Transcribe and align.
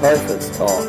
Teufelstalk. 0.00 0.88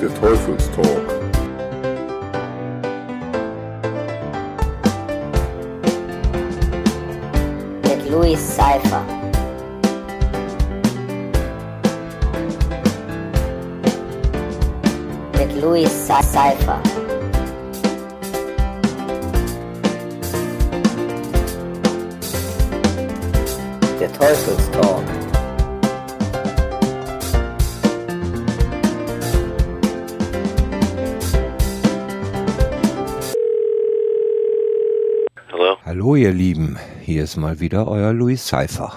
Der 0.00 0.14
Teufelstalk. 0.14 1.02
Mit 7.82 8.10
Louis 8.10 8.38
Cypher. 8.38 9.02
Mit 15.38 15.60
Louis 15.60 15.88
Cy- 16.06 16.91
Teufelstalk. 24.18 25.04
Hallo? 35.50 35.76
Hallo 35.84 36.16
ihr 36.16 36.32
Lieben, 36.32 36.78
hier 37.00 37.24
ist 37.24 37.36
mal 37.36 37.60
wieder 37.60 37.88
euer 37.88 38.12
Louis 38.12 38.46
Cypher. 38.46 38.92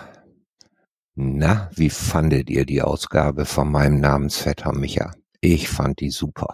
Na, 1.16 1.70
wie 1.76 1.90
fandet 1.90 2.50
ihr 2.50 2.66
die 2.66 2.82
Ausgabe 2.82 3.46
von 3.46 3.72
meinem 3.72 4.00
Namensvetter 4.00 4.74
Micha? 4.74 5.14
Ich 5.40 5.70
fand 5.70 6.00
die 6.02 6.10
super. 6.10 6.54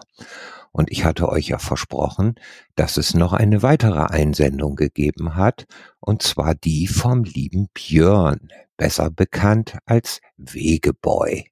Und 0.72 0.90
ich 0.90 1.04
hatte 1.04 1.28
euch 1.28 1.48
ja 1.48 1.58
versprochen, 1.58 2.34
dass 2.74 2.96
es 2.96 3.14
noch 3.14 3.34
eine 3.34 3.62
weitere 3.62 4.04
Einsendung 4.04 4.74
gegeben 4.74 5.36
hat, 5.36 5.66
und 6.00 6.22
zwar 6.22 6.54
die 6.54 6.86
vom 6.86 7.24
lieben 7.24 7.68
Björn, 7.74 8.48
besser 8.78 9.10
bekannt 9.10 9.76
als 9.84 10.20
Wegeboy. 10.38 11.44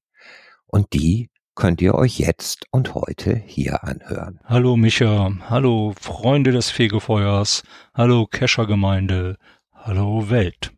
Und 0.66 0.94
die 0.94 1.30
könnt 1.54 1.82
ihr 1.82 1.94
euch 1.94 2.18
jetzt 2.18 2.64
und 2.70 2.94
heute 2.94 3.36
hier 3.36 3.84
anhören. 3.84 4.40
Hallo 4.44 4.76
Micha, 4.76 5.30
hallo 5.50 5.92
Freunde 6.00 6.52
des 6.52 6.70
Fegefeuers, 6.70 7.62
hallo 7.92 8.26
Keschergemeinde, 8.26 9.36
hallo 9.74 10.30
Welt. 10.30 10.72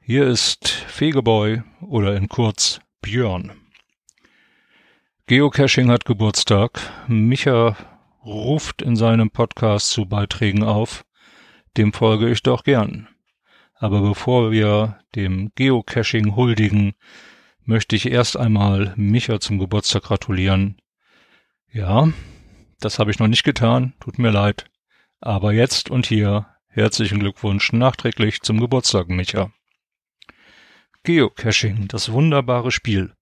Hier 0.00 0.26
ist 0.26 0.68
Fegeboy 0.68 1.62
oder 1.80 2.16
in 2.16 2.28
kurz 2.28 2.80
Björn. 3.02 3.52
Geocaching 5.28 5.90
hat 5.90 6.06
Geburtstag. 6.06 6.80
Micha 7.06 7.76
ruft 8.24 8.80
in 8.80 8.96
seinem 8.96 9.30
Podcast 9.30 9.90
zu 9.90 10.06
Beiträgen 10.06 10.62
auf. 10.62 11.04
Dem 11.76 11.92
folge 11.92 12.30
ich 12.30 12.42
doch 12.42 12.64
gern. 12.64 13.08
Aber 13.74 14.00
bevor 14.00 14.50
wir 14.52 15.00
dem 15.14 15.52
Geocaching 15.54 16.34
huldigen, 16.34 16.94
möchte 17.62 17.94
ich 17.94 18.10
erst 18.10 18.38
einmal 18.38 18.94
Micha 18.96 19.38
zum 19.38 19.58
Geburtstag 19.58 20.04
gratulieren. 20.04 20.80
Ja, 21.70 22.10
das 22.80 22.98
habe 22.98 23.10
ich 23.10 23.18
noch 23.18 23.28
nicht 23.28 23.44
getan, 23.44 23.92
tut 24.00 24.18
mir 24.18 24.30
leid. 24.30 24.64
Aber 25.20 25.52
jetzt 25.52 25.90
und 25.90 26.06
hier 26.06 26.46
herzlichen 26.68 27.18
Glückwunsch 27.18 27.70
nachträglich 27.74 28.40
zum 28.40 28.60
Geburtstag, 28.60 29.10
Micha. 29.10 29.52
Geocaching, 31.02 31.86
das 31.86 32.12
wunderbare 32.12 32.70
Spiel. 32.70 33.12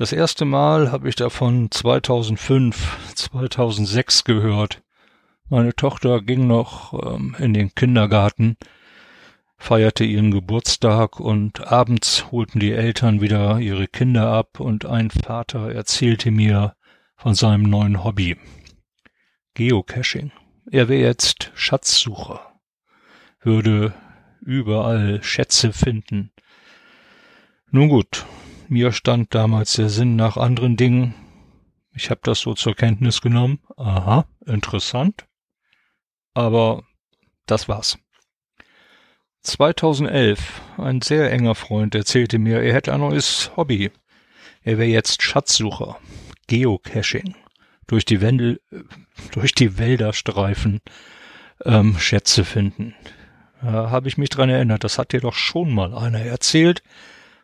Das 0.00 0.12
erste 0.12 0.46
Mal 0.46 0.92
habe 0.92 1.10
ich 1.10 1.14
davon 1.14 1.70
2005, 1.70 3.12
2006 3.16 4.24
gehört. 4.24 4.82
Meine 5.50 5.76
Tochter 5.76 6.22
ging 6.22 6.46
noch 6.46 6.94
ähm, 6.94 7.36
in 7.38 7.52
den 7.52 7.74
Kindergarten, 7.74 8.56
feierte 9.58 10.04
ihren 10.04 10.30
Geburtstag 10.30 11.20
und 11.20 11.70
abends 11.70 12.32
holten 12.32 12.60
die 12.60 12.72
Eltern 12.72 13.20
wieder 13.20 13.58
ihre 13.58 13.88
Kinder 13.88 14.32
ab 14.32 14.58
und 14.58 14.86
ein 14.86 15.10
Vater 15.10 15.70
erzählte 15.70 16.30
mir 16.30 16.76
von 17.14 17.34
seinem 17.34 17.64
neuen 17.64 18.02
Hobby. 18.02 18.38
Geocaching. 19.52 20.32
Er 20.70 20.88
wäre 20.88 21.02
jetzt 21.02 21.52
Schatzsucher, 21.54 22.40
würde 23.42 23.92
überall 24.40 25.22
Schätze 25.22 25.74
finden. 25.74 26.32
Nun 27.70 27.90
gut, 27.90 28.24
mir 28.70 28.92
stand 28.92 29.34
damals 29.34 29.74
der 29.74 29.88
Sinn 29.88 30.16
nach 30.16 30.36
anderen 30.36 30.76
Dingen. 30.76 31.14
Ich 31.92 32.10
habe 32.10 32.20
das 32.22 32.40
so 32.40 32.54
zur 32.54 32.74
Kenntnis 32.74 33.20
genommen. 33.20 33.58
Aha, 33.76 34.26
interessant. 34.46 35.26
Aber 36.34 36.84
das 37.46 37.68
war's. 37.68 37.98
2011, 39.42 40.60
ein 40.78 41.02
sehr 41.02 41.32
enger 41.32 41.54
Freund 41.54 41.94
erzählte 41.94 42.38
mir, 42.38 42.62
er 42.62 42.74
hätte 42.74 42.92
ein 42.92 43.00
neues 43.00 43.50
Hobby. 43.56 43.90
Er 44.62 44.78
wäre 44.78 44.88
jetzt 44.88 45.22
Schatzsucher. 45.22 45.98
Geocaching. 46.46 47.34
Durch 47.86 48.04
die 48.04 48.20
Wendel, 48.20 48.60
durch 49.32 49.52
die 49.52 49.78
Wälder 49.78 50.12
streifen, 50.12 50.80
ähm, 51.64 51.98
Schätze 51.98 52.44
finden. 52.44 52.94
Da 53.62 53.90
habe 53.90 54.08
ich 54.08 54.16
mich 54.16 54.28
dran 54.28 54.48
erinnert, 54.48 54.84
das 54.84 54.98
hat 54.98 55.12
dir 55.12 55.20
doch 55.20 55.34
schon 55.34 55.72
mal 55.74 55.94
einer 55.94 56.20
erzählt 56.20 56.82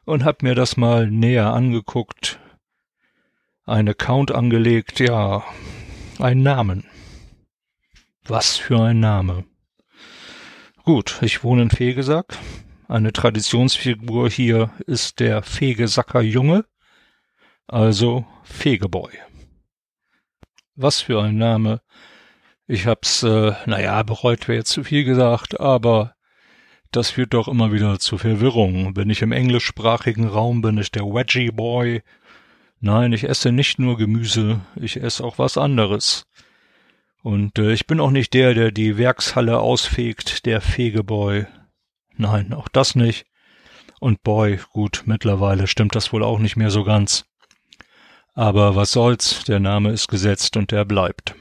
und 0.06 0.24
hab 0.24 0.42
mir 0.42 0.54
das 0.54 0.78
mal 0.78 1.10
näher 1.10 1.52
angeguckt. 1.52 2.40
Ein 3.66 3.88
Account 3.88 4.32
angelegt, 4.32 5.00
ja, 5.00 5.44
ein 6.18 6.42
Namen. 6.42 6.84
Was 8.24 8.56
für 8.56 8.80
ein 8.80 9.00
Name. 9.00 9.44
Gut, 10.84 11.18
ich 11.20 11.44
wohne 11.44 11.62
in 11.62 11.70
Fegesack. 11.70 12.38
Eine 12.88 13.12
Traditionsfigur 13.12 14.30
hier 14.30 14.70
ist 14.86 15.18
der 15.18 15.42
Fegesacker 15.42 16.20
Junge, 16.20 16.64
also 17.66 18.24
Fegeboy. 18.44 19.10
Was 20.76 21.00
für 21.00 21.20
ein 21.20 21.36
Name. 21.36 21.80
Ich 22.68 22.86
hab's, 22.86 23.24
äh, 23.24 23.54
naja, 23.66 24.02
bereut 24.04 24.46
wäre 24.46 24.58
jetzt 24.58 24.70
zu 24.70 24.84
viel 24.84 25.04
gesagt, 25.04 25.58
aber 25.58 26.15
das 26.90 27.10
führt 27.10 27.34
doch 27.34 27.48
immer 27.48 27.72
wieder 27.72 27.98
zu 27.98 28.18
Verwirrung. 28.18 28.94
Bin 28.94 29.10
ich 29.10 29.22
im 29.22 29.32
englischsprachigen 29.32 30.26
Raum, 30.26 30.62
bin 30.62 30.78
ich 30.78 30.90
der 30.90 31.04
Wedgie 31.04 31.50
Boy. 31.50 32.02
Nein, 32.80 33.12
ich 33.12 33.24
esse 33.24 33.52
nicht 33.52 33.78
nur 33.78 33.96
Gemüse, 33.96 34.60
ich 34.76 35.00
esse 35.02 35.24
auch 35.24 35.38
was 35.38 35.58
anderes. 35.58 36.26
Und 37.22 37.58
äh, 37.58 37.72
ich 37.72 37.86
bin 37.86 38.00
auch 38.00 38.10
nicht 38.10 38.34
der, 38.34 38.54
der 38.54 38.70
die 38.70 38.98
Werkshalle 38.98 39.58
ausfegt, 39.58 40.46
der 40.46 40.60
Fegeboy. 40.60 41.46
Nein, 42.16 42.52
auch 42.52 42.68
das 42.68 42.94
nicht. 42.94 43.26
Und 43.98 44.22
Boy, 44.22 44.60
gut, 44.72 45.02
mittlerweile 45.06 45.66
stimmt 45.66 45.94
das 45.94 46.12
wohl 46.12 46.22
auch 46.22 46.38
nicht 46.38 46.56
mehr 46.56 46.70
so 46.70 46.84
ganz. 46.84 47.24
Aber 48.34 48.76
was 48.76 48.92
soll's, 48.92 49.44
der 49.44 49.60
Name 49.60 49.90
ist 49.90 50.08
gesetzt 50.08 50.56
und 50.56 50.70
der 50.70 50.84
bleibt. 50.84 51.34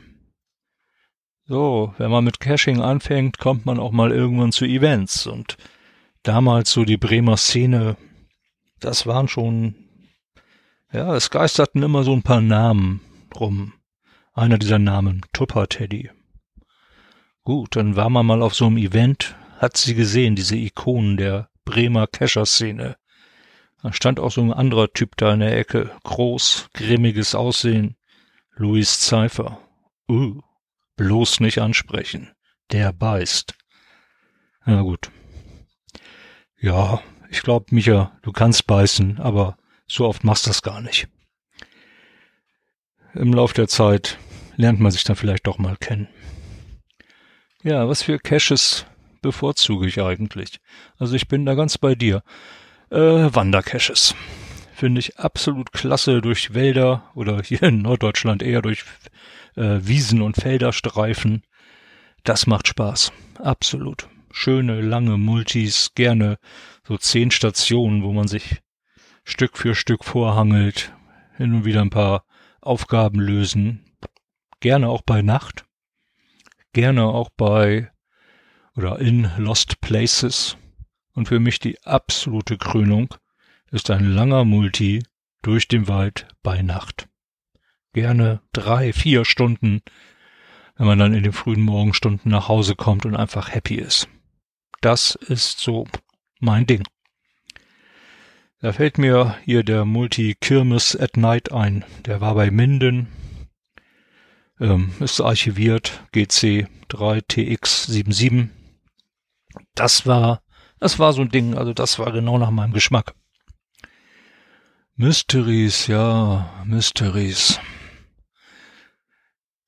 So, 1.48 1.94
wenn 2.00 2.10
man 2.10 2.24
mit 2.24 2.40
Caching 2.40 2.82
anfängt, 2.82 3.38
kommt 3.38 3.68
man 3.68 3.80
auch 3.80 3.92
mal 3.92 4.12
irgendwann 4.12 4.52
zu 4.52 4.66
Events. 4.66 5.28
Und 5.28 5.58
damals 6.24 6.72
so 6.72 6.86
die 6.86 6.98
Bremer 6.98 7.38
Szene, 7.38 7.98
das 8.80 9.06
waren 9.06 9.28
schon, 9.28 9.76
ja, 10.92 11.16
es 11.16 11.30
geisterten 11.30 11.84
immer 11.84 12.04
so 12.04 12.14
ein 12.14 12.24
paar 12.24 12.42
Namen 12.42 13.02
rum. 13.36 13.74
Einer 14.34 14.58
dieser 14.58 14.80
Namen, 14.80 15.22
Tupper 15.34 15.68
Teddy. 15.68 16.10
Gut, 17.44 17.76
dann 17.76 17.96
war 17.96 18.10
man 18.10 18.26
mal 18.26 18.42
auf 18.42 18.56
so 18.56 18.66
einem 18.66 18.78
Event, 18.78 19.36
hat 19.60 19.78
sie 19.78 19.94
gesehen, 19.94 20.36
diese 20.36 20.56
Ikonen 20.56 21.16
der 21.16 21.50
Bremer 21.64 22.08
Cacher-Szene. 22.08 22.98
Da 23.84 23.94
stand 23.94 24.20
auch 24.20 24.32
so 24.32 24.42
ein 24.42 24.52
anderer 24.52 24.92
Typ 24.92 25.16
da 25.16 25.34
in 25.34 25.42
der 25.42 25.56
Ecke, 25.56 25.92
groß, 26.04 26.70
grimmiges 26.74 27.36
Aussehen, 27.36 27.98
Louis 28.56 29.00
Cypher. 29.00 29.60
Uh, 30.10 30.42
bloß 30.96 31.40
nicht 31.40 31.60
ansprechen, 31.60 32.32
der 32.72 32.94
beißt. 32.94 33.54
Na 34.66 34.82
gut. 34.82 35.12
Ja, 36.60 37.02
ich 37.30 37.42
glaub, 37.42 37.72
Micha, 37.72 38.18
du 38.22 38.32
kannst 38.32 38.66
beißen, 38.66 39.20
aber 39.20 39.58
so 39.88 40.08
oft 40.08 40.24
machst 40.24 40.46
du 40.46 40.50
das 40.50 40.62
gar 40.62 40.82
nicht. 40.82 41.08
Im 43.14 43.34
Lauf 43.34 43.54
der 43.54 43.68
Zeit 43.68 44.18
lernt 44.56 44.80
man 44.80 44.92
sich 44.92 45.04
dann 45.04 45.16
vielleicht 45.16 45.48
doch 45.48 45.58
mal 45.58 45.78
kennen. 45.78 46.08
Ja, 47.64 47.88
was 47.88 48.04
für 48.04 48.20
Caches 48.20 48.86
bevorzuge 49.22 49.88
ich 49.88 50.02
eigentlich? 50.02 50.60
Also 50.98 51.16
ich 51.16 51.28
bin 51.28 51.46
da 51.46 51.56
ganz 51.56 51.78
bei 51.78 51.96
dir. 51.96 52.24
Äh, 52.92 52.98
Wandercaches. 53.34 54.16
Finde 54.76 55.00
ich 55.00 55.18
absolut 55.18 55.72
klasse 55.72 56.20
durch 56.20 56.54
Wälder 56.54 57.10
oder 57.16 57.42
hier 57.42 57.64
in 57.64 57.82
Norddeutschland 57.82 58.44
eher 58.44 58.62
durch 58.62 58.84
äh, 59.56 59.80
Wiesen 59.80 60.22
und 60.22 60.36
Felder 60.36 60.74
streifen. 60.74 61.44
Das 62.26 62.46
macht 62.46 62.68
Spaß. 62.68 63.14
Absolut. 63.40 64.10
Schöne, 64.32 64.82
lange 64.82 65.18
Multis, 65.18 65.92
gerne 65.96 66.40
so 66.86 66.98
zehn 66.98 67.32
Stationen, 67.32 68.04
wo 68.04 68.12
man 68.12 68.28
sich 68.28 68.62
Stück 69.24 69.58
für 69.58 69.76
Stück 69.76 70.04
vorhangelt, 70.04 70.92
hin 71.38 71.54
und 71.54 71.64
wieder 71.64 71.80
ein 71.80 71.90
paar 71.90 72.26
Aufgaben 72.60 73.22
lösen. 73.22 73.98
Gerne 74.60 74.90
auch 74.90 75.04
bei 75.04 75.22
Nacht. 75.22 75.64
Gerne 76.74 77.06
auch 77.06 77.30
bei 77.38 77.92
oder 78.76 79.00
in 79.00 79.32
Lost 79.38 79.80
Places. 79.80 80.58
Und 81.14 81.30
für 81.30 81.40
mich 81.40 81.60
die 81.60 81.82
absolute 81.84 82.58
Krönung 82.58 83.16
ist 83.76 83.92
ein 83.92 84.10
langer 84.10 84.46
Multi 84.46 85.04
durch 85.42 85.68
den 85.68 85.90
Wald 85.90 86.30
bei 86.42 86.62
Nacht. 86.62 87.10
Gerne 87.92 88.42
drei, 88.54 88.94
vier 88.94 89.26
Stunden, 89.26 89.82
wenn 90.78 90.88
man 90.88 90.98
dann 90.98 91.14
in 91.14 91.24
den 91.24 91.34
frühen 91.34 91.62
Morgenstunden 91.62 92.32
nach 92.32 92.48
Hause 92.48 92.76
kommt 92.76 93.06
und 93.06 93.18
einfach 93.18 93.54
happy 93.54 93.76
ist. 93.76 94.08
Das 94.80 95.16
ist 95.16 95.60
so 95.60 95.88
mein 96.40 96.66
Ding. 96.66 96.84
Da 98.62 98.72
fällt 98.72 98.98
mir 98.98 99.36
hier 99.44 99.64
der 99.64 99.84
Multi 99.84 100.36
Kirmes 100.40 100.96
at 100.96 101.18
Night 101.18 101.52
ein. 101.52 101.84
Der 102.06 102.22
war 102.22 102.34
bei 102.34 102.52
Minden, 102.52 103.08
ähm, 104.62 104.94
ist 105.02 105.20
archiviert, 105.20 106.02
GC 106.14 106.70
3TX77. 106.90 108.48
Das 109.74 110.08
war, 110.08 110.42
das 110.80 110.98
war 110.98 111.12
so 111.12 111.24
ein 111.24 111.30
Ding, 111.30 111.56
also 111.56 111.74
das 111.74 112.00
war 112.00 112.14
genau 112.14 112.38
nach 112.38 112.52
meinem 112.52 112.72
Geschmack. 112.72 113.14
Mysteries, 114.98 115.88
ja, 115.88 116.64
Mysteries. 116.64 117.60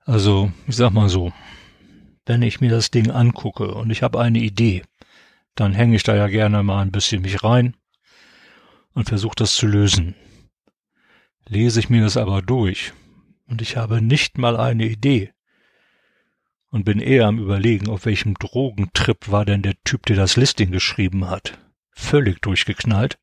Also, 0.05 0.53
ich 0.67 0.77
sag 0.77 0.93
mal 0.93 1.09
so, 1.09 1.33
wenn 2.25 2.41
ich 2.41 2.61
mir 2.61 2.69
das 2.69 2.91
Ding 2.91 3.11
angucke 3.11 3.73
und 3.73 3.89
ich 3.89 4.03
habe 4.03 4.21
eine 4.21 4.39
Idee, 4.39 4.83
dann 5.53 5.73
hänge 5.73 5.97
ich 5.97 6.03
da 6.03 6.15
ja 6.15 6.27
gerne 6.27 6.63
mal 6.63 6.81
ein 6.81 6.93
bisschen 6.93 7.23
mich 7.23 7.43
rein 7.43 7.75
und 8.93 9.09
versuche 9.09 9.35
das 9.35 9.53
zu 9.53 9.67
lösen. 9.67 10.15
Lese 11.45 11.81
ich 11.81 11.89
mir 11.89 12.03
das 12.03 12.15
aber 12.15 12.41
durch 12.41 12.93
und 13.47 13.61
ich 13.61 13.75
habe 13.75 14.01
nicht 14.01 14.37
mal 14.37 14.55
eine 14.55 14.85
Idee 14.85 15.33
und 16.69 16.85
bin 16.85 17.01
eher 17.01 17.27
am 17.27 17.37
Überlegen, 17.37 17.89
auf 17.89 18.05
welchem 18.05 18.35
Drogentrip 18.35 19.29
war 19.29 19.43
denn 19.43 19.61
der 19.61 19.75
Typ, 19.83 20.05
der 20.05 20.15
das 20.15 20.37
Listing 20.37 20.71
geschrieben 20.71 21.29
hat. 21.29 21.59
Völlig 21.91 22.41
durchgeknallt 22.41 23.19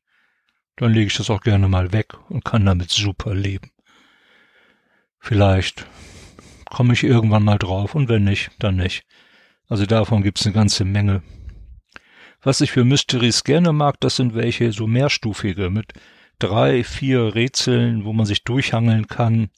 dann 0.75 0.93
lege 0.93 1.07
ich 1.07 1.17
das 1.17 1.29
auch 1.29 1.41
gerne 1.41 1.67
mal 1.67 1.91
weg 1.93 2.13
und 2.29 2.43
kann 2.43 2.65
damit 2.65 2.91
super 2.91 3.33
leben. 3.33 3.71
Vielleicht 5.19 5.87
komme 6.65 6.93
ich 6.93 7.03
irgendwann 7.03 7.43
mal 7.43 7.57
drauf 7.57 7.95
und 7.95 8.09
wenn 8.09 8.23
nicht, 8.23 8.51
dann 8.59 8.75
nicht. 8.75 9.03
Also 9.67 9.85
davon 9.85 10.21
gibt's 10.21 10.45
eine 10.45 10.53
ganze 10.53 10.85
Menge. 10.85 11.23
Was 12.41 12.61
ich 12.61 12.71
für 12.71 12.85
Mysteries 12.85 13.43
gerne 13.43 13.73
mag, 13.73 13.99
das 14.01 14.17
sind 14.17 14.35
welche 14.35 14.71
so 14.71 14.85
mehrstufige 14.85 15.69
mit 15.69 15.93
drei, 16.37 16.83
vier 16.83 17.33
Rätseln, 17.33 18.05
wo 18.05 18.13
man 18.13 18.25
sich 18.25 18.43
durchhangeln 18.43 19.07
kann, 19.07 19.49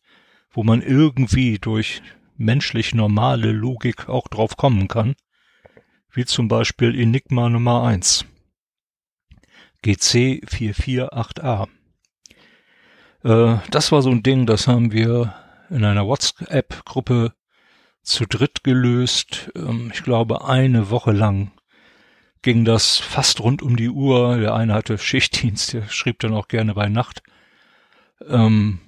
wo 0.51 0.63
man 0.63 0.81
irgendwie 0.81 1.59
durch 1.59 2.01
menschlich 2.37 2.93
normale 2.93 3.51
Logik 3.51 4.07
auch 4.07 4.27
drauf 4.27 4.55
kommen 4.55 4.87
kann. 4.87 5.15
Wie 6.11 6.25
zum 6.25 6.47
Beispiel 6.47 6.97
Enigma 6.97 7.49
Nummer 7.49 7.83
eins. 7.83 8.25
GC448A. 9.83 11.67
Äh, 13.23 13.57
das 13.71 13.91
war 13.91 14.01
so 14.01 14.09
ein 14.09 14.23
Ding, 14.23 14.45
das 14.45 14.67
haben 14.67 14.91
wir 14.91 15.33
in 15.69 15.83
einer 15.83 16.05
WhatsApp-Gruppe 16.05 17.33
zu 18.03 18.25
dritt 18.25 18.63
gelöst. 18.63 19.51
Ähm, 19.55 19.91
ich 19.93 20.03
glaube, 20.03 20.45
eine 20.45 20.89
Woche 20.89 21.11
lang 21.11 21.51
ging 22.41 22.65
das 22.65 22.97
fast 22.97 23.41
rund 23.41 23.61
um 23.61 23.75
die 23.75 23.89
Uhr. 23.89 24.37
Der 24.37 24.55
eine 24.55 24.73
hatte 24.73 24.97
Schichtdienst, 24.97 25.73
der 25.73 25.89
schrieb 25.89 26.19
dann 26.19 26.33
auch 26.33 26.47
gerne 26.47 26.73
bei 26.73 26.87
Nacht. 26.87 27.21
Ähm, 28.27 28.79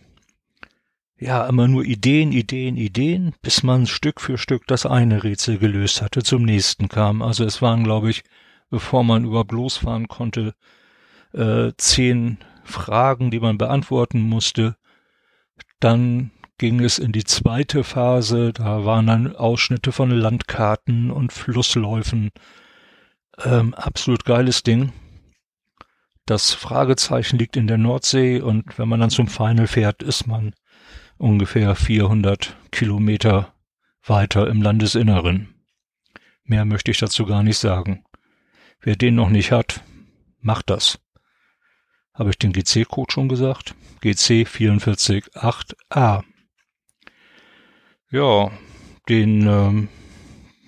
ja, 1.17 1.45
immer 1.47 1.67
nur 1.67 1.83
Ideen, 1.83 2.31
Ideen, 2.31 2.77
Ideen, 2.77 3.35
bis 3.41 3.61
man 3.61 3.87
Stück 3.87 4.21
für 4.21 4.37
Stück 4.37 4.65
das 4.67 4.85
eine 4.85 5.23
Rätsel 5.23 5.57
gelöst 5.57 6.01
hatte, 6.01 6.23
zum 6.23 6.43
nächsten 6.43 6.87
kam. 6.87 7.21
Also 7.21 7.43
es 7.43 7.61
waren, 7.61 7.83
glaube 7.83 8.09
ich, 8.09 8.23
bevor 8.69 9.03
man 9.03 9.25
überhaupt 9.25 9.51
losfahren 9.51 10.07
konnte, 10.07 10.53
äh, 11.33 11.71
zehn 11.77 12.37
Fragen, 12.63 13.31
die 13.31 13.39
man 13.39 13.57
beantworten 13.57 14.21
musste. 14.21 14.75
Dann 15.79 16.31
ging 16.57 16.81
es 16.81 16.99
in 16.99 17.11
die 17.11 17.23
zweite 17.23 17.83
Phase, 17.83 18.53
da 18.53 18.85
waren 18.85 19.07
dann 19.07 19.35
Ausschnitte 19.35 19.91
von 19.91 20.11
Landkarten 20.11 21.09
und 21.09 21.31
Flussläufen. 21.31 22.31
Ähm, 23.43 23.73
absolut 23.73 24.25
geiles 24.25 24.63
Ding. 24.63 24.91
Das 26.25 26.53
Fragezeichen 26.53 27.39
liegt 27.39 27.57
in 27.57 27.65
der 27.65 27.77
Nordsee 27.77 28.41
und 28.41 28.77
wenn 28.77 28.89
man 28.89 28.99
dann 28.99 29.09
zum 29.09 29.27
Final 29.27 29.67
fährt, 29.67 30.03
ist 30.03 30.27
man 30.27 30.53
ungefähr 31.17 31.75
400 31.75 32.55
Kilometer 32.71 33.53
weiter 34.03 34.47
im 34.47 34.61
Landesinneren. 34.61 35.49
Mehr 36.43 36.65
möchte 36.65 36.91
ich 36.91 36.97
dazu 36.97 37.25
gar 37.25 37.41
nicht 37.41 37.57
sagen. 37.57 38.03
Wer 38.81 38.95
den 38.95 39.15
noch 39.15 39.29
nicht 39.29 39.51
hat, 39.51 39.81
macht 40.39 40.69
das. 40.69 40.99
Habe 42.19 42.31
ich 42.31 42.37
den 42.37 42.51
GC-Code 42.51 43.13
schon 43.13 43.29
gesagt? 43.29 43.75
GC 44.01 44.45
448A. 44.45 46.23
Ja, 48.11 48.51
den 49.07 49.47
ähm, 49.47 49.87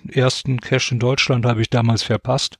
ersten 0.08 0.62
Cache 0.62 0.94
in 0.94 0.98
Deutschland 0.98 1.44
habe 1.44 1.60
ich 1.60 1.68
damals 1.68 2.02
verpasst. 2.02 2.58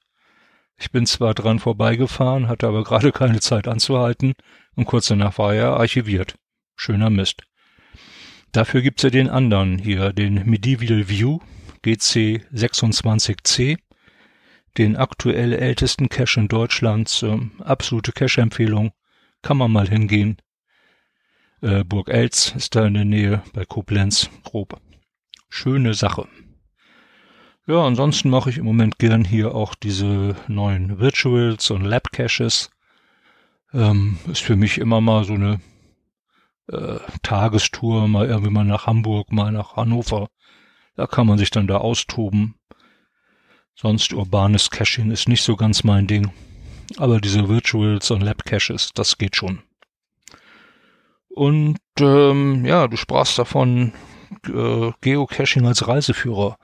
Ich 0.76 0.90
bin 0.90 1.06
zwar 1.06 1.32
dran 1.32 1.58
vorbeigefahren, 1.58 2.48
hatte 2.48 2.68
aber 2.68 2.84
gerade 2.84 3.12
keine 3.20 3.40
Zeit 3.40 3.66
anzuhalten 3.66 4.34
und 4.76 4.84
kurz 4.84 5.06
danach 5.06 5.38
war 5.38 5.54
er 5.54 5.78
archiviert. 5.78 6.34
Schöner 6.76 7.08
Mist. 7.08 7.44
Dafür 8.52 8.82
gibt's 8.82 9.04
ja 9.04 9.10
den 9.10 9.30
anderen 9.30 9.78
hier, 9.78 10.12
den 10.12 10.44
Medieval 10.44 11.08
View 11.08 11.38
GC26C, 11.82 13.78
den 14.78 14.96
aktuell 14.96 15.52
ältesten 15.52 16.08
Cache 16.08 16.40
in 16.40 16.48
Deutschland. 16.48 17.22
Ähm, 17.22 17.52
absolute 17.60 18.12
Cache-Empfehlung, 18.12 18.92
kann 19.42 19.56
man 19.56 19.72
mal 19.72 19.88
hingehen. 19.88 20.38
Äh, 21.60 21.84
Burg 21.84 22.08
Elz 22.08 22.54
ist 22.56 22.74
da 22.74 22.86
in 22.86 22.94
der 22.94 23.04
Nähe 23.04 23.42
bei 23.52 23.64
Koblenz, 23.64 24.30
grob. 24.44 24.80
Schöne 25.48 25.94
Sache. 25.94 26.26
Ja, 27.66 27.84
ansonsten 27.84 28.30
mache 28.30 28.50
ich 28.50 28.58
im 28.58 28.64
Moment 28.64 28.98
gern 28.98 29.24
hier 29.24 29.54
auch 29.54 29.76
diese 29.76 30.34
neuen 30.48 30.98
Virtuals 30.98 31.70
und 31.70 31.84
Lab 31.84 32.10
Caches. 32.10 32.70
Ähm, 33.72 34.18
ist 34.30 34.42
für 34.42 34.56
mich 34.56 34.78
immer 34.78 35.00
mal 35.00 35.24
so 35.24 35.34
eine 35.34 35.60
äh, 36.66 36.98
Tagestour, 37.22 38.08
mal 38.08 38.26
irgendwie 38.26 38.50
mal 38.50 38.64
nach 38.64 38.86
Hamburg, 38.86 39.30
mal 39.30 39.52
nach 39.52 39.76
Hannover. 39.76 40.28
Da 40.96 41.06
kann 41.06 41.26
man 41.26 41.38
sich 41.38 41.50
dann 41.50 41.68
da 41.68 41.78
austoben. 41.78 42.56
Sonst 43.74 44.12
urbanes 44.12 44.70
Caching 44.70 45.10
ist 45.10 45.28
nicht 45.28 45.42
so 45.42 45.56
ganz 45.56 45.84
mein 45.84 46.06
Ding. 46.06 46.32
Aber 46.98 47.20
diese 47.20 47.48
Virtuals 47.48 48.10
und 48.10 48.20
Lab 48.20 48.44
Caches, 48.44 48.90
das 48.94 49.18
geht 49.18 49.36
schon. 49.36 49.62
Und 51.28 51.78
ähm, 51.98 52.64
ja, 52.64 52.88
du 52.88 52.96
sprachst 52.96 53.38
davon 53.38 53.92
äh, 54.46 54.92
Geocaching 55.00 55.66
als 55.66 55.88
Reiseführer. 55.88 56.58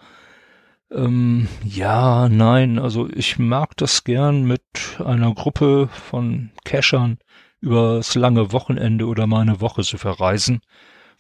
Ähm, 0.91 1.49
ja, 1.65 2.29
nein, 2.29 2.79
also 2.79 3.09
ich 3.11 3.39
mag 3.39 3.77
das 3.77 4.05
gern 4.05 4.45
mit 4.45 4.63
einer 5.05 5.35
Gruppe 5.35 5.89
von 5.89 6.51
Cachern 6.65 7.19
übers 7.61 8.15
lange 8.15 8.53
Wochenende 8.53 9.07
oder 9.07 9.27
mal 9.27 9.41
eine 9.41 9.61
Woche 9.61 9.83
zu 9.83 9.99
verreisen 9.99 10.61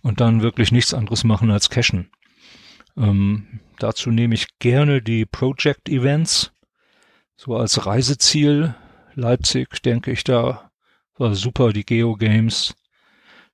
und 0.02 0.20
dann 0.20 0.42
wirklich 0.42 0.72
nichts 0.72 0.94
anderes 0.94 1.24
machen 1.24 1.50
als 1.50 1.70
cashen. 1.70 2.10
Ähm, 2.98 3.60
dazu 3.78 4.10
nehme 4.10 4.34
ich 4.34 4.58
gerne 4.58 5.00
die 5.00 5.24
Project 5.24 5.88
Events, 5.88 6.52
so 7.36 7.56
als 7.56 7.86
Reiseziel. 7.86 8.74
Leipzig, 9.14 9.82
denke 9.82 10.10
ich, 10.10 10.24
da 10.24 10.70
war 11.16 11.34
super, 11.34 11.72
die 11.72 11.84
Geo 11.84 12.14
Games. 12.16 12.74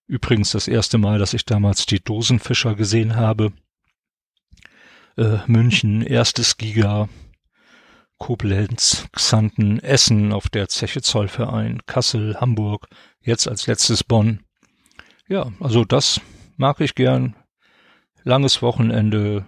Übrigens 0.07 0.53
das 0.53 0.69
erste 0.69 0.99
Mal, 0.99 1.19
dass 1.19 1.35
ich 1.35 1.45
damals 1.45 1.87
die 1.87 2.01
Dosenfischer 2.01 2.75
gesehen 2.75 3.17
habe. 3.17 3.53
Äh, 5.17 5.39
München, 5.47 6.03
erstes 6.03 6.57
Giga, 6.57 7.09
Koblenz, 8.19 9.07
Xanten, 9.13 9.79
Essen 9.81 10.33
auf 10.33 10.49
der 10.49 10.69
Zeche 10.69 11.03
Zollverein, 11.03 11.83
Kassel, 11.87 12.37
Hamburg, 12.41 12.87
jetzt 13.21 13.49
als 13.49 13.67
letztes 13.67 14.05
Bonn. 14.05 14.41
Ja, 15.29 15.53
also 15.61 15.85
das 15.85 16.21
mag 16.57 16.81
ich 16.81 16.95
gern. 16.95 17.35
Langes 18.25 18.63
Wochenende, 18.63 19.47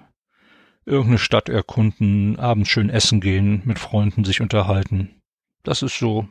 irgendeine 0.84 1.18
Stadt 1.18 1.48
erkunden, 1.48 2.38
abends 2.38 2.68
schön 2.68 2.90
essen 2.90 3.20
gehen, 3.20 3.62
mit 3.64 3.78
Freunden 3.78 4.24
sich 4.24 4.40
unterhalten. 4.40 5.22
Das 5.62 5.82
ist 5.82 5.98
so 5.98 6.28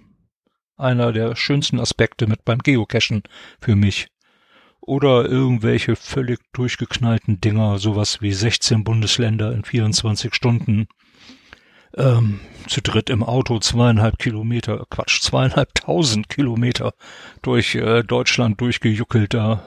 einer 0.78 1.12
der 1.12 1.36
schönsten 1.36 1.80
Aspekte 1.80 2.28
mit 2.28 2.46
beim 2.46 2.60
Geocachen 2.60 3.24
für 3.60 3.76
mich. 3.76 4.08
Oder 4.80 5.26
irgendwelche 5.26 5.96
völlig 5.96 6.40
durchgeknallten 6.54 7.42
Dinger, 7.42 7.80
sowas 7.80 8.22
wie 8.22 8.32
16 8.32 8.84
Bundesländer 8.84 9.52
in 9.52 9.64
24 9.64 10.36
Stunden 10.36 10.88
ähm, 11.98 12.40
zu 12.68 12.82
dritt 12.82 13.10
im 13.10 13.24
Auto 13.24 13.60
zweieinhalb 13.60 14.20
Kilometer, 14.20 14.86
Quatsch, 14.90 15.22
zweieinhalbtausend 15.22 16.30
Kilometer 16.30 16.94
durch 17.42 17.76
äh, 17.76 18.04
Deutschland 18.04 18.62
durchgejuckelt 18.62 19.34
da. 19.34 19.64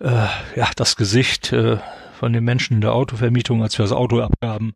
Äh, 0.00 0.28
ja, 0.56 0.70
das 0.76 0.96
Gesicht 0.96 1.52
äh, 1.52 1.78
von 2.12 2.32
den 2.32 2.44
Menschen 2.44 2.74
in 2.74 2.80
der 2.80 2.94
Autovermietung, 2.94 3.62
als 3.62 3.78
wir 3.78 3.84
das 3.84 3.92
Auto 3.92 4.20
abgaben, 4.20 4.74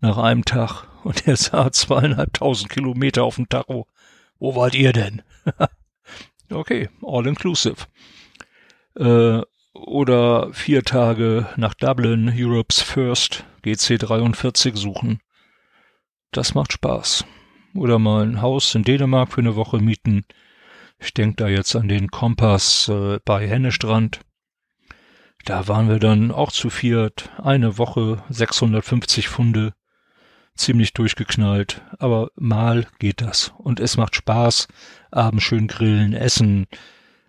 nach 0.00 0.18
einem 0.18 0.44
Tag 0.44 0.88
und 1.04 1.26
er 1.26 1.36
sah 1.36 1.70
zweieinhalbtausend 1.70 2.70
Kilometer 2.70 3.24
auf 3.24 3.36
dem 3.36 3.48
Tacho. 3.48 3.86
Wo 4.38 4.54
wart 4.54 4.74
ihr 4.74 4.92
denn? 4.92 5.22
okay, 6.50 6.88
all 7.02 7.26
inclusive. 7.26 7.86
Äh, 8.96 9.42
oder 9.72 10.52
vier 10.52 10.82
Tage 10.82 11.46
nach 11.56 11.74
Dublin, 11.74 12.32
Europe's 12.34 12.80
First, 12.80 13.44
GC43 13.64 14.76
suchen. 14.76 15.20
Das 16.32 16.54
macht 16.54 16.72
Spaß. 16.72 17.24
Oder 17.74 17.98
mal 17.98 18.22
ein 18.22 18.40
Haus 18.40 18.74
in 18.74 18.84
Dänemark 18.84 19.32
für 19.32 19.40
eine 19.40 19.54
Woche 19.54 19.78
mieten. 19.78 20.24
Ich 20.98 21.12
denke 21.12 21.36
da 21.36 21.48
jetzt 21.48 21.76
an 21.76 21.88
den 21.88 22.08
Kompass 22.08 22.88
äh, 22.88 23.18
bei 23.24 23.46
Hennestrand. 23.46 24.20
Da 25.44 25.68
waren 25.68 25.88
wir 25.88 25.98
dann 25.98 26.32
auch 26.32 26.50
zu 26.50 26.70
viert. 26.70 27.30
Eine 27.42 27.78
Woche, 27.78 28.22
650 28.30 29.28
Funde. 29.28 29.74
Ziemlich 30.54 30.94
durchgeknallt. 30.94 31.82
Aber 31.98 32.30
mal 32.34 32.86
geht 32.98 33.20
das. 33.20 33.52
Und 33.58 33.78
es 33.78 33.96
macht 33.96 34.16
Spaß. 34.16 34.68
Abends 35.10 35.44
schön 35.44 35.68
grillen, 35.68 36.14
essen. 36.14 36.66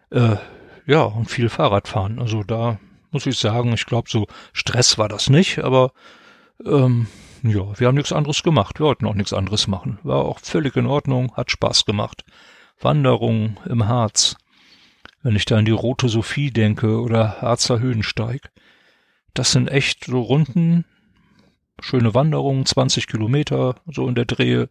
Äh, 0.10 0.38
ja, 0.86 1.02
und 1.04 1.30
viel 1.30 1.50
Fahrradfahren. 1.50 2.20
Also 2.20 2.44
da 2.44 2.80
muss 3.12 3.26
ich 3.26 3.38
sagen, 3.38 3.74
ich 3.74 3.86
glaube, 3.86 4.10
so 4.10 4.28
Stress 4.54 4.98
war 4.98 5.10
das 5.10 5.30
nicht, 5.30 5.60
aber 5.60 5.92
ähm, 6.66 7.08
ja, 7.44 7.80
wir 7.80 7.88
haben 7.88 7.96
nichts 7.96 8.14
anderes 8.14 8.44
gemacht. 8.44 8.80
Wir 8.80 8.88
wollten 8.88 9.06
auch 9.06 9.14
nichts 9.14 9.34
anderes 9.34 9.68
machen. 9.68 10.00
War 10.04 10.26
auch 10.26 10.40
völlig 10.40 10.76
in 10.76 10.88
Ordnung, 10.88 11.36
hat 11.36 11.52
Spaß 11.52 11.86
gemacht. 11.86 12.24
Wanderung 12.80 13.58
im 13.66 13.88
Harz. 13.88 14.38
Wenn 15.24 15.36
ich 15.36 15.46
da 15.46 15.58
an 15.58 15.66
die 15.66 15.72
Rote 15.72 16.10
Sophie 16.10 16.52
denke 16.52 17.02
oder 17.02 17.42
Harzer 17.42 17.80
Höhensteig. 17.80 18.52
Das 19.34 19.52
sind 19.52 19.70
echt 19.70 20.06
so 20.06 20.22
Runden, 20.22 20.86
schöne 21.82 22.14
Wanderungen, 22.14 22.66
20 22.66 23.08
Kilometer, 23.08 23.76
so 23.86 24.08
in 24.08 24.16
der 24.16 24.26
Drehe. 24.26 24.70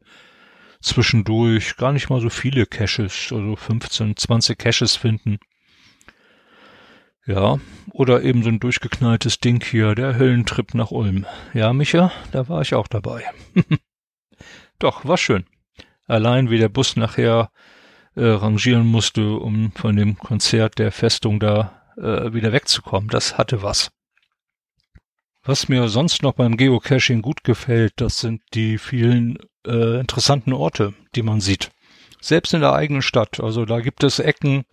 Zwischendurch 0.80 1.76
gar 1.76 1.92
nicht 1.92 2.10
mal 2.10 2.20
so 2.20 2.30
viele 2.30 2.66
Caches, 2.66 3.32
also 3.32 3.56
15, 3.56 4.16
20 4.16 4.58
Caches 4.58 4.96
finden. 4.96 5.38
Ja, 7.26 7.58
oder 7.90 8.22
eben 8.22 8.44
so 8.44 8.50
ein 8.50 8.60
durchgeknalltes 8.60 9.40
Ding 9.40 9.62
hier, 9.64 9.96
der 9.96 10.16
Höllentrip 10.16 10.74
nach 10.74 10.92
Ulm. 10.92 11.26
Ja, 11.54 11.72
Micha, 11.72 12.12
da 12.30 12.48
war 12.48 12.62
ich 12.62 12.74
auch 12.74 12.86
dabei. 12.86 13.24
Doch, 14.78 15.04
war 15.04 15.16
schön. 15.16 15.44
Allein 16.06 16.50
wie 16.50 16.58
der 16.58 16.68
Bus 16.68 16.94
nachher 16.94 17.50
äh, 18.16 18.24
rangieren 18.24 18.86
musste, 18.86 19.34
um 19.36 19.72
von 19.72 19.96
dem 19.96 20.18
Konzert 20.18 20.78
der 20.78 20.90
Festung 20.90 21.38
da 21.38 21.82
äh, 21.96 22.32
wieder 22.32 22.52
wegzukommen, 22.52 23.08
das 23.08 23.38
hatte 23.38 23.62
was. 23.62 23.90
Was 25.44 25.68
mir 25.68 25.88
sonst 25.88 26.22
noch 26.22 26.32
beim 26.32 26.56
Geocaching 26.56 27.22
gut 27.22 27.44
gefällt, 27.44 27.92
das 27.96 28.18
sind 28.18 28.42
die 28.54 28.78
vielen 28.78 29.38
äh, 29.64 30.00
interessanten 30.00 30.52
Orte, 30.52 30.94
die 31.14 31.22
man 31.22 31.40
sieht. 31.40 31.70
Selbst 32.20 32.52
in 32.52 32.60
der 32.60 32.72
eigenen 32.72 33.02
Stadt. 33.02 33.38
Also 33.38 33.64
da 33.64 33.80
gibt 33.80 34.02
es 34.02 34.18
Ecken, 34.18 34.64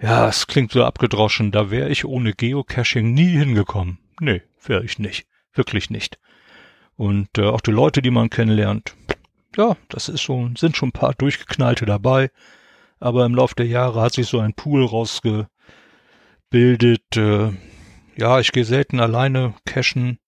ja, 0.00 0.28
es 0.28 0.46
klingt 0.46 0.72
so 0.72 0.84
abgedroschen, 0.84 1.50
da 1.50 1.70
wäre 1.70 1.88
ich 1.88 2.04
ohne 2.04 2.32
Geocaching 2.32 3.12
nie 3.12 3.30
hingekommen. 3.30 3.98
Nee, 4.20 4.42
wäre 4.64 4.84
ich 4.84 4.98
nicht. 4.98 5.26
Wirklich 5.52 5.90
nicht. 5.90 6.18
Und 6.96 7.38
äh, 7.38 7.46
auch 7.46 7.60
die 7.60 7.72
Leute, 7.72 8.02
die 8.02 8.10
man 8.10 8.30
kennenlernt, 8.30 8.94
ja, 9.56 9.76
das 9.88 10.08
ist 10.08 10.24
so, 10.24 10.50
sind 10.56 10.76
schon 10.76 10.90
ein 10.90 10.92
paar 10.92 11.14
durchgeknallte 11.14 11.86
dabei. 11.86 12.30
Aber 12.98 13.24
im 13.24 13.34
Laufe 13.34 13.54
der 13.54 13.66
Jahre 13.66 14.00
hat 14.02 14.12
sich 14.12 14.26
so 14.26 14.38
ein 14.40 14.54
Pool 14.54 14.84
rausgebildet. 14.84 15.48
Äh, 17.16 17.52
ja, 18.16 18.40
ich 18.40 18.52
gehe 18.52 18.64
selten 18.64 19.00
alleine 19.00 19.54
cachen. 19.64 20.18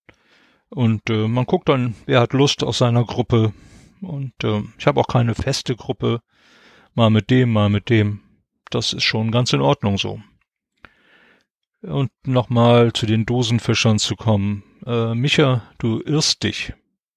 Und 0.71 1.11
äh, 1.11 1.29
man 1.29 1.45
guckt 1.45 1.69
dann, 1.69 1.95
wer 2.07 2.21
hat 2.21 2.33
Lust 2.33 2.65
aus 2.65 2.79
seiner 2.79 3.05
Gruppe. 3.05 3.53
Und 4.01 4.33
äh, 4.43 4.63
ich 4.79 4.87
habe 4.87 5.01
auch 5.01 5.07
keine 5.07 5.35
feste 5.35 5.77
Gruppe. 5.77 6.21
Mal 6.95 7.11
mit 7.11 7.31
dem, 7.31 7.53
mal 7.53 7.69
mit 7.69 7.91
dem. 7.91 8.21
Das 8.71 8.95
ist 8.95 9.05
schon 9.05 9.31
ganz 9.31 9.53
in 9.53 9.61
Ordnung 9.61 9.99
so. 9.99 10.21
Und 11.83 12.11
nochmal 12.25 12.93
zu 12.93 13.07
den 13.07 13.27
Dosenfischern 13.27 13.99
zu 13.99 14.17
kommen. 14.17 14.63
Äh, 14.87 15.15
Micha, 15.15 15.63
du 15.79 16.01
irrst 16.01 16.43
dich. 16.43 16.73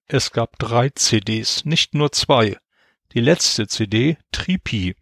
Es 0.08 0.30
gab 0.30 0.56
drei 0.60 0.90
CDs, 0.90 1.64
nicht 1.64 1.94
nur 1.94 2.12
zwei. 2.12 2.56
Die 3.12 3.20
letzte 3.20 3.66
CD, 3.66 4.16
Tripi. 4.30 4.94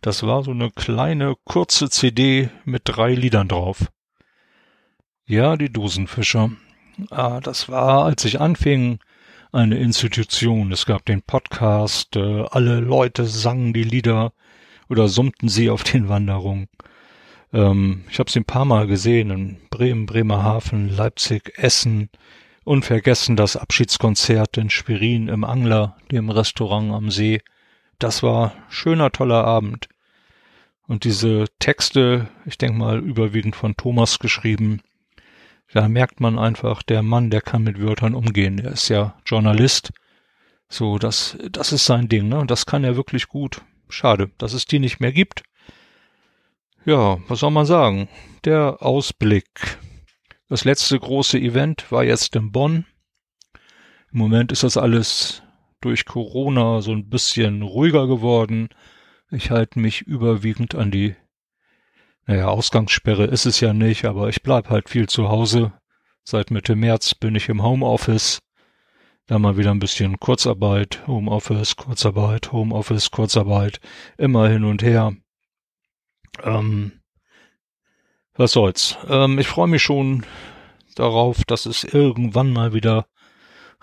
Das 0.00 0.22
war 0.22 0.44
so 0.44 0.52
eine 0.52 0.70
kleine, 0.70 1.34
kurze 1.44 1.90
CD 1.90 2.48
mit 2.64 2.82
drei 2.84 3.14
Liedern 3.14 3.48
drauf. 3.48 3.86
Ja, 5.26 5.56
die 5.56 5.72
Dosenfischer. 5.72 6.52
Ah, 7.10 7.40
das 7.40 7.68
war, 7.68 8.04
als 8.04 8.24
ich 8.24 8.40
anfing, 8.40 9.00
eine 9.50 9.78
Institution. 9.78 10.70
Es 10.70 10.86
gab 10.86 11.04
den 11.04 11.22
Podcast, 11.22 12.14
äh, 12.14 12.44
alle 12.50 12.78
Leute 12.78 13.26
sangen 13.26 13.72
die 13.72 13.82
Lieder 13.82 14.32
oder 14.88 15.08
summten 15.08 15.48
sie 15.48 15.68
auf 15.68 15.82
den 15.82 16.08
Wanderungen. 16.08 16.68
Ähm, 17.52 18.04
ich 18.08 18.20
habe 18.20 18.30
sie 18.30 18.38
ein 18.38 18.44
paar 18.44 18.66
Mal 18.66 18.86
gesehen 18.86 19.30
in 19.30 19.56
Bremen, 19.68 20.06
Bremerhaven, 20.06 20.88
Leipzig, 20.94 21.54
Essen. 21.56 22.08
Unvergessen 22.64 23.36
das 23.36 23.56
Abschiedskonzert 23.56 24.56
in 24.56 24.70
Schwerin 24.70 25.28
im 25.28 25.42
Angler, 25.42 25.96
dem 26.10 26.30
Restaurant 26.30 26.92
am 26.92 27.10
See. 27.10 27.40
Das 27.98 28.22
war 28.22 28.54
schöner, 28.68 29.10
toller 29.10 29.44
Abend. 29.44 29.88
Und 30.86 31.04
diese 31.04 31.46
Texte, 31.58 32.28
ich 32.44 32.58
denke 32.58 32.78
mal 32.78 32.98
überwiegend 32.98 33.56
von 33.56 33.76
Thomas 33.76 34.18
geschrieben, 34.18 34.80
da 35.72 35.88
merkt 35.88 36.20
man 36.20 36.38
einfach, 36.38 36.82
der 36.82 37.02
Mann, 37.02 37.30
der 37.30 37.40
kann 37.40 37.62
mit 37.62 37.80
Wörtern 37.80 38.14
umgehen. 38.14 38.58
Er 38.58 38.72
ist 38.72 38.88
ja 38.88 39.14
Journalist. 39.24 39.90
So, 40.68 40.98
das, 40.98 41.36
das 41.50 41.72
ist 41.72 41.86
sein 41.86 42.08
Ding, 42.08 42.28
ne? 42.28 42.44
Das 42.46 42.66
kann 42.66 42.84
er 42.84 42.94
wirklich 42.96 43.28
gut. 43.28 43.62
Schade, 43.88 44.30
dass 44.38 44.52
es 44.52 44.66
die 44.66 44.78
nicht 44.78 45.00
mehr 45.00 45.12
gibt. 45.12 45.42
Ja, 46.84 47.18
was 47.28 47.40
soll 47.40 47.50
man 47.50 47.66
sagen? 47.66 48.08
Der 48.44 48.82
Ausblick. 48.82 49.78
Das 50.52 50.66
letzte 50.66 51.00
große 51.00 51.38
Event 51.38 51.90
war 51.90 52.04
jetzt 52.04 52.36
in 52.36 52.52
Bonn. 52.52 52.84
Im 54.12 54.18
Moment 54.18 54.52
ist 54.52 54.62
das 54.62 54.76
alles 54.76 55.42
durch 55.80 56.04
Corona 56.04 56.82
so 56.82 56.92
ein 56.92 57.08
bisschen 57.08 57.62
ruhiger 57.62 58.06
geworden. 58.06 58.68
Ich 59.30 59.50
halte 59.50 59.80
mich 59.80 60.02
überwiegend 60.02 60.74
an 60.74 60.90
die, 60.90 61.16
naja, 62.26 62.48
Ausgangssperre 62.48 63.24
ist 63.24 63.46
es 63.46 63.60
ja 63.60 63.72
nicht, 63.72 64.04
aber 64.04 64.28
ich 64.28 64.42
bleib 64.42 64.68
halt 64.68 64.90
viel 64.90 65.08
zu 65.08 65.30
Hause. 65.30 65.72
Seit 66.22 66.50
Mitte 66.50 66.76
März 66.76 67.14
bin 67.14 67.34
ich 67.34 67.48
im 67.48 67.62
Homeoffice. 67.62 68.40
Da 69.28 69.38
mal 69.38 69.56
wieder 69.56 69.70
ein 69.70 69.80
bisschen 69.80 70.20
Kurzarbeit, 70.20 71.06
Homeoffice, 71.06 71.76
Kurzarbeit, 71.76 72.52
Homeoffice, 72.52 73.10
Kurzarbeit, 73.10 73.80
immer 74.18 74.50
hin 74.50 74.64
und 74.64 74.82
her. 74.82 75.16
Ähm, 76.42 77.01
was 78.34 78.52
soll's. 78.52 78.96
Ähm, 79.08 79.38
ich 79.38 79.46
freue 79.46 79.68
mich 79.68 79.82
schon 79.82 80.24
darauf, 80.94 81.44
dass 81.44 81.66
es 81.66 81.84
irgendwann 81.84 82.52
mal 82.52 82.72
wieder 82.74 83.06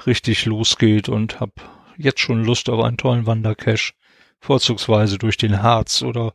richtig 0.06 0.46
losgeht 0.46 1.10
und 1.10 1.40
hab 1.40 1.52
jetzt 1.98 2.20
schon 2.22 2.46
Lust 2.46 2.70
auf 2.70 2.84
einen 2.84 2.98
tollen 2.98 3.26
Wandercache, 3.26 3.94
vorzugsweise 4.40 5.18
durch 5.18 5.38
den 5.38 5.62
Harz 5.62 6.02
oder 6.02 6.34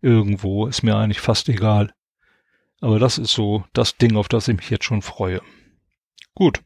irgendwo, 0.00 0.66
ist 0.66 0.82
mir 0.82 0.96
eigentlich 0.96 1.20
fast 1.20 1.48
egal. 1.48 1.92
Aber 2.80 2.98
das 2.98 3.18
ist 3.18 3.32
so 3.32 3.64
das 3.72 3.96
Ding, 3.96 4.16
auf 4.16 4.28
das 4.28 4.48
ich 4.48 4.56
mich 4.56 4.70
jetzt 4.70 4.84
schon 4.84 5.02
freue. 5.02 5.40
Gut. 6.34 6.60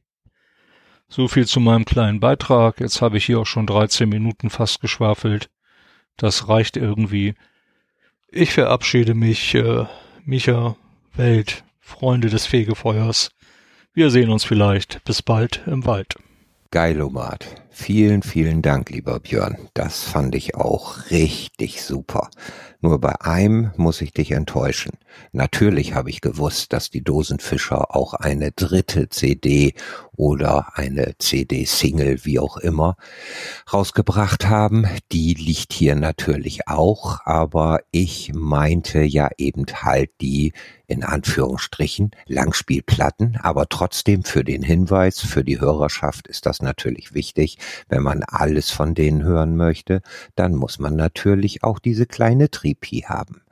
So 1.09 1.29
viel 1.29 1.47
zu 1.47 1.61
meinem 1.61 1.85
kleinen 1.85 2.21
Beitrag. 2.21 2.81
Jetzt 2.81 3.03
habe 3.03 3.19
ich 3.19 3.27
hier 3.27 3.41
auch 3.41 3.47
schon 3.47 3.67
13 3.67 4.09
Minuten 4.09 4.51
fast 4.51 4.81
geschwafelt. 4.81 5.51
Das 6.17 6.49
reicht 6.49 6.77
irgendwie. 6.77 7.35
Ich 8.29 8.53
verabschiede 8.53 9.15
mich, 9.15 9.55
äh, 9.55 9.85
Micha, 10.25 10.77
Welt, 11.15 11.65
Freunde 11.81 12.29
des 12.31 12.47
Fegefeuers. 12.47 13.31
Wir 13.93 14.09
sehen 14.11 14.31
uns 14.31 14.45
vielleicht. 14.45 15.03
Bis 15.05 15.21
bald 15.21 15.63
im 15.67 15.85
Wald. 15.85 16.15
Geilomat. 16.71 17.47
Vielen, 17.71 18.23
vielen 18.23 18.63
Dank, 18.63 18.91
lieber 18.91 19.19
Björn. 19.19 19.57
Das 19.75 20.05
fand 20.05 20.35
ich 20.37 20.55
auch 20.55 21.11
richtig 21.11 21.83
super. 21.83 22.31
Nur 22.81 23.01
bei 23.01 23.21
einem 23.21 23.73
muss 23.77 24.01
ich 24.01 24.13
dich 24.13 24.31
enttäuschen. 24.31 24.93
Natürlich 25.33 25.95
habe 25.95 26.11
ich 26.11 26.21
gewusst, 26.21 26.73
dass 26.73 26.89
die 26.89 27.03
Dosenfischer 27.03 27.95
auch 27.95 28.15
eine 28.15 28.53
dritte 28.53 29.09
CD 29.09 29.75
oder 30.17 30.77
eine 30.77 31.15
CD-Single, 31.19 32.25
wie 32.25 32.39
auch 32.39 32.57
immer, 32.57 32.97
rausgebracht 33.73 34.49
haben. 34.49 34.87
Die 35.11 35.35
liegt 35.35 35.73
hier 35.73 35.95
natürlich 35.95 36.69
auch, 36.69 37.21
aber 37.25 37.81
ich 37.91 38.33
meinte 38.35 39.03
ja 39.03 39.31
eben 39.39 39.65
halt 39.83 40.11
die 40.21 40.53
in 40.87 41.05
Anführungsstrichen 41.05 42.11
Langspielplatten, 42.27 43.39
aber 43.41 43.69
trotzdem 43.69 44.25
für 44.25 44.45
den 44.45 44.63
Hinweis, 44.63 45.21
für 45.21 45.43
die 45.43 45.59
Hörerschaft 45.59 46.29
ist 46.29 46.45
das 46.45 46.61
natürlich 46.61 47.15
wichtig. 47.15 47.57
Wenn 47.89 48.03
man 48.03 48.23
alles 48.25 48.71
von 48.71 48.95
denen 48.95 49.23
hören 49.23 49.57
möchte, 49.57 50.03
dann 50.35 50.55
muss 50.55 50.79
man 50.79 50.95
natürlich 50.95 51.65
auch 51.65 51.79
diese 51.79 52.05
kleine 52.05 52.51
Tripi 52.51 53.07
haben. 53.09 53.43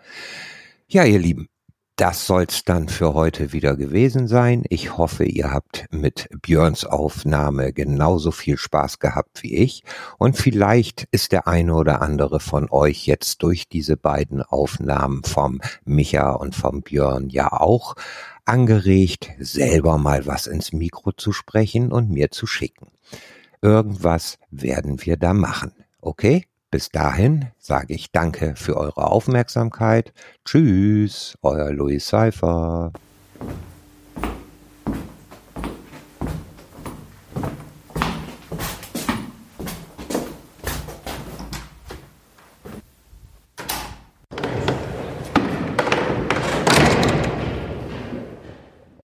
Ja, 0.87 1.05
ihr 1.05 1.19
Lieben, 1.19 1.49
das 2.01 2.27
soll's 2.27 2.65
dann 2.65 2.89
für 2.89 3.13
heute 3.13 3.53
wieder 3.53 3.77
gewesen 3.77 4.27
sein. 4.27 4.65
Ich 4.71 4.97
hoffe, 4.97 5.25
ihr 5.25 5.53
habt 5.53 5.85
mit 5.91 6.31
Björns 6.41 6.87
Aufnahme 6.87 7.75
genauso 7.75 8.31
viel 8.31 8.57
Spaß 8.57 9.01
gehabt 9.01 9.43
wie 9.43 9.57
ich. 9.57 9.83
Und 10.17 10.35
vielleicht 10.35 11.07
ist 11.11 11.33
der 11.33 11.47
eine 11.47 11.75
oder 11.75 12.01
andere 12.01 12.41
von 12.41 12.71
euch 12.71 13.07
jetzt 13.07 13.43
durch 13.43 13.69
diese 13.69 13.99
beiden 13.99 14.41
Aufnahmen 14.41 15.25
vom 15.25 15.61
Micha 15.85 16.31
und 16.31 16.55
vom 16.55 16.81
Björn 16.81 17.29
ja 17.29 17.53
auch 17.53 17.97
angeregt, 18.47 19.33
selber 19.39 19.99
mal 19.99 20.25
was 20.25 20.47
ins 20.47 20.73
Mikro 20.73 21.13
zu 21.13 21.33
sprechen 21.33 21.93
und 21.93 22.09
mir 22.09 22.31
zu 22.31 22.47
schicken. 22.47 22.87
Irgendwas 23.61 24.39
werden 24.51 25.05
wir 25.05 25.19
da 25.19 25.35
machen. 25.35 25.73
Okay? 26.01 26.47
Bis 26.71 26.89
dahin 26.91 27.47
sage 27.59 27.95
ich 27.95 28.13
danke 28.13 28.55
für 28.55 28.77
eure 28.77 29.11
Aufmerksamkeit. 29.11 30.13
Tschüss, 30.45 31.37
euer 31.43 31.73
Louis 31.73 32.07
Seifer. 32.07 32.93